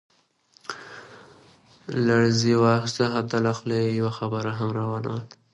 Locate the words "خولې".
3.57-3.79